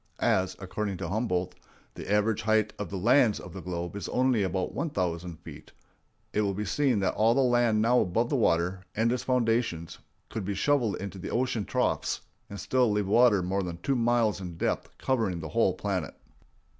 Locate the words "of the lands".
2.79-3.39